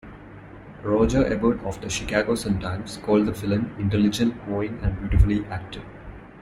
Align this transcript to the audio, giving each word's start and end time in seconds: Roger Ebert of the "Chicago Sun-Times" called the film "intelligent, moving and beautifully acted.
Roger 0.83 1.29
Ebert 1.31 1.59
of 1.63 1.79
the 1.81 1.87
"Chicago 1.91 2.33
Sun-Times" 2.33 2.97
called 3.03 3.27
the 3.27 3.35
film 3.35 3.75
"intelligent, 3.77 4.33
moving 4.49 4.79
and 4.81 4.97
beautifully 4.99 5.45
acted. 5.45 5.83